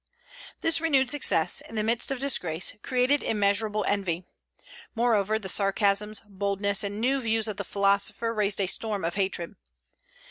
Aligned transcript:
This 0.61 0.81
renewed 0.81 1.11
success, 1.11 1.61
in 1.61 1.75
the 1.75 1.83
midst 1.83 2.09
of 2.09 2.17
disgrace, 2.19 2.73
created 2.81 3.21
immeasurable 3.21 3.85
envy. 3.87 4.25
Moreover, 4.95 5.37
the 5.37 5.47
sarcasms, 5.47 6.21
boldness, 6.27 6.83
and 6.83 6.99
new 6.99 7.21
views 7.21 7.47
of 7.47 7.57
the 7.57 7.63
philosopher 7.63 8.33
raised 8.33 8.59
a 8.59 8.65
storm 8.65 9.05
of 9.05 9.13
hatred. 9.13 9.55